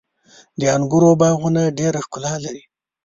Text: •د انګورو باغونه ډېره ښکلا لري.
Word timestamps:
•د 0.59 0.61
انګورو 0.75 1.11
باغونه 1.21 1.61
ډېره 1.79 1.99
ښکلا 2.05 2.33
لري. 2.43 2.63